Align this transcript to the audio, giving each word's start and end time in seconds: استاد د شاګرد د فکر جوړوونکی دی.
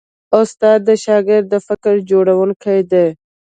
استاد 0.39 0.79
د 0.87 0.89
شاګرد 1.03 1.45
د 1.49 1.55
فکر 1.67 1.93
جوړوونکی 2.09 2.79
دی. 2.91 3.07